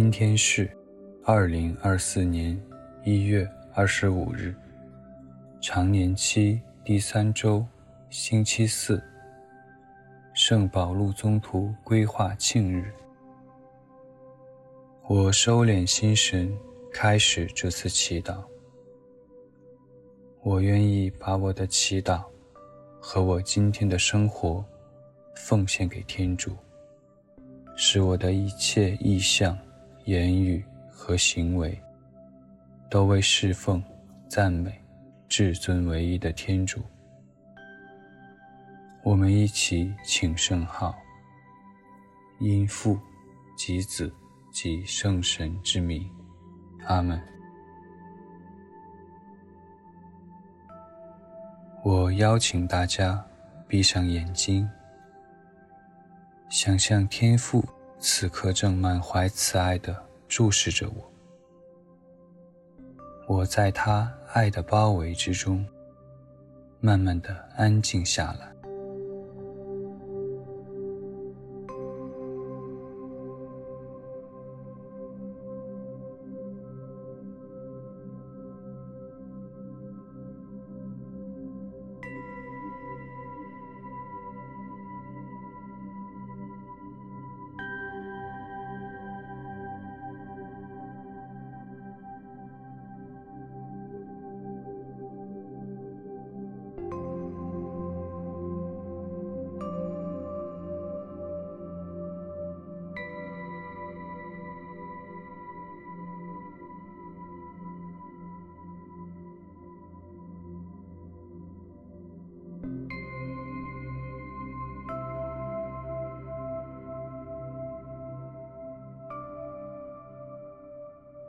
[0.00, 0.70] 今天是
[1.24, 2.56] 二零二四年
[3.02, 3.44] 一月
[3.74, 4.54] 二十五日，
[5.60, 7.66] 常年期第三周，
[8.08, 9.02] 星期四，
[10.34, 12.94] 圣保禄宗徒归化庆日。
[15.08, 16.56] 我收敛心神，
[16.92, 18.36] 开始这次祈祷。
[20.42, 22.22] 我愿意把我的祈祷
[23.00, 24.64] 和我今天的生活
[25.34, 26.52] 奉献给天主，
[27.74, 29.58] 使我的一切意向。
[30.08, 31.78] 言语和行为
[32.88, 33.82] 都为侍奉、
[34.26, 34.72] 赞美
[35.28, 36.80] 至尊唯一的天主。
[39.02, 40.96] 我们一起请圣号，
[42.40, 42.98] 因父
[43.54, 44.10] 及子
[44.50, 46.10] 及圣神之名，
[46.86, 47.22] 阿门。
[51.84, 53.22] 我邀请大家
[53.68, 54.66] 闭上眼睛，
[56.48, 57.62] 想象天父。
[58.00, 59.94] 此刻正满怀慈爱地
[60.28, 61.12] 注视着我，
[63.26, 65.66] 我在他爱的包围之中，
[66.80, 68.57] 慢慢地安静下来。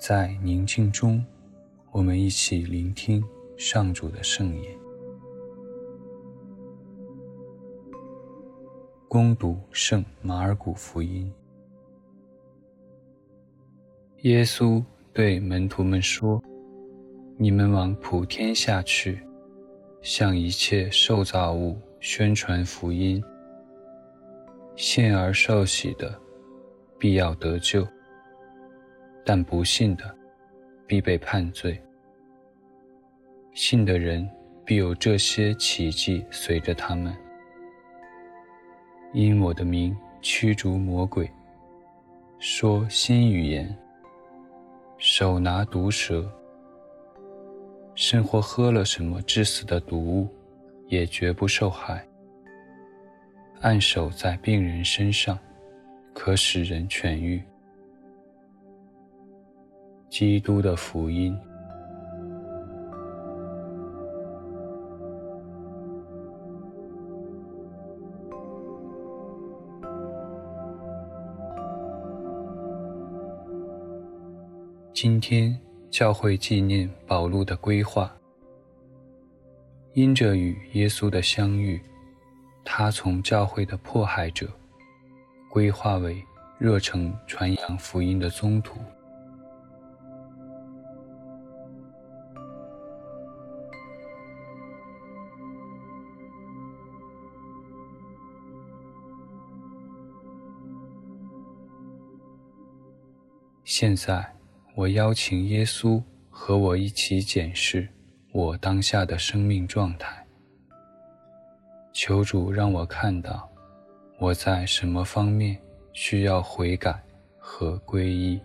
[0.00, 1.22] 在宁静中，
[1.90, 3.22] 我们一起聆听
[3.58, 4.74] 上主的圣言。
[9.06, 11.30] 恭读圣马尔谷福音。
[14.22, 16.42] 耶稣对门徒们说
[17.36, 19.22] ：“你们往普天下去，
[20.00, 23.22] 向一切受造物宣传福音。
[24.76, 26.18] 信而受洗的，
[26.98, 27.86] 必要得救。”
[29.24, 30.14] 但不信的，
[30.86, 31.80] 必被判罪。
[33.52, 34.28] 信的人
[34.64, 37.14] 必有这些奇迹随着他们，
[39.12, 41.30] 因我的名驱逐魔鬼，
[42.38, 43.76] 说新语言，
[44.98, 46.30] 手拿毒蛇，
[47.94, 50.28] 甚或喝了什么致死的毒物，
[50.86, 52.06] 也绝不受害。
[53.60, 55.38] 按手在病人身上，
[56.14, 57.42] 可使人痊愈。
[60.10, 61.38] 基督的福音。
[74.92, 75.56] 今天
[75.88, 78.12] 教会纪念保禄的规划，
[79.94, 81.80] 因着与耶稣的相遇，
[82.64, 84.48] 他从教会的迫害者
[85.48, 86.22] 规划为
[86.58, 88.74] 热诚传扬福音的宗徒。
[103.80, 104.22] 现在，
[104.74, 107.88] 我邀请耶稣和我一起检视
[108.30, 110.22] 我当下的生命状态。
[111.90, 113.50] 求主让我看到
[114.18, 115.56] 我在什么方面
[115.94, 117.02] 需要悔改
[117.38, 118.38] 和皈依。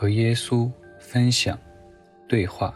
[0.00, 1.58] 和耶稣分享
[2.26, 2.74] 对话，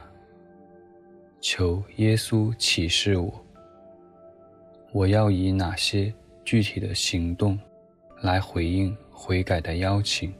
[1.41, 3.47] 求耶稣启示我，
[4.93, 6.13] 我要以哪些
[6.45, 7.59] 具体的行动
[8.21, 10.35] 来回应悔改的邀请。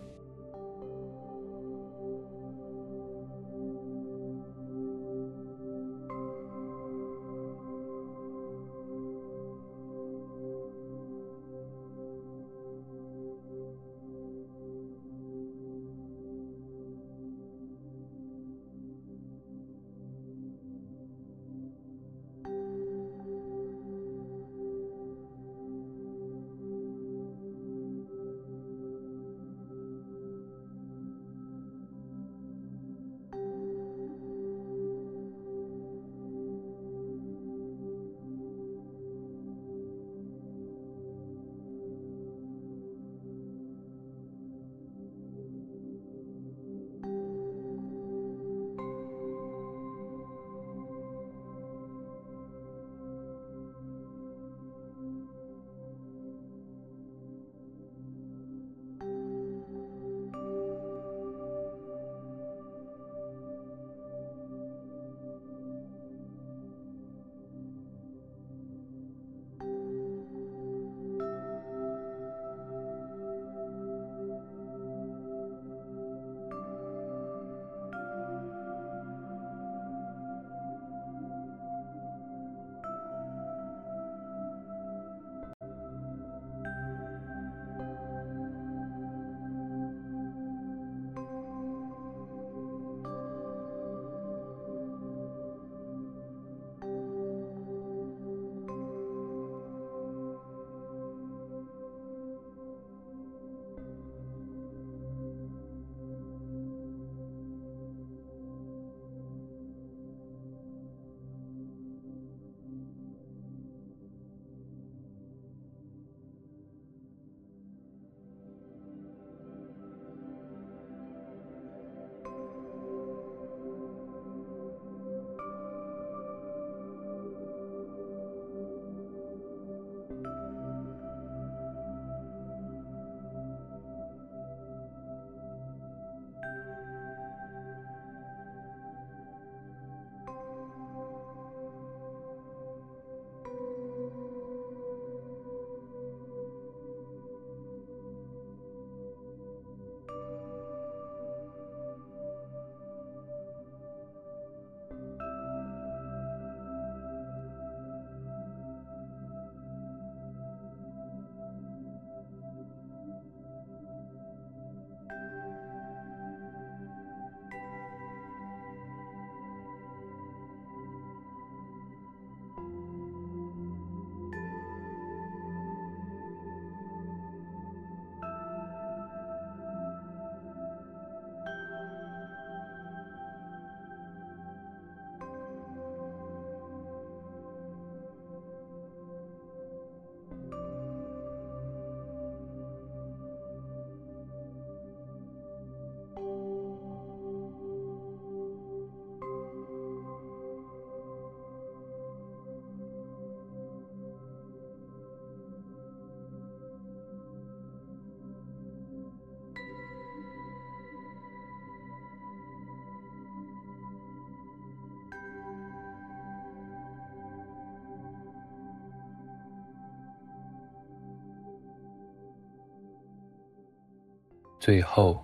[224.65, 225.23] 最后，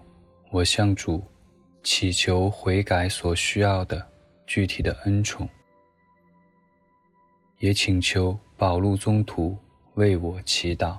[0.50, 1.24] 我向主
[1.82, 4.06] 祈求悔改所需要的
[4.46, 5.48] 具体的恩宠，
[7.58, 9.56] 也请求保禄宗徒
[9.94, 10.98] 为我祈祷。